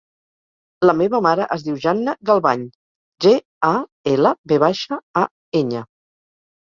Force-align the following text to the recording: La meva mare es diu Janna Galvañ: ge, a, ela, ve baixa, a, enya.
La 0.89 0.93
meva 0.99 1.17
mare 1.25 1.43
es 1.55 1.65
diu 1.65 1.75
Janna 1.83 2.15
Galvañ: 2.29 2.63
ge, 3.25 3.33
a, 3.67 3.73
ela, 4.13 4.31
ve 4.53 4.59
baixa, 4.65 4.99
a, 5.23 5.23
enya. 5.61 5.83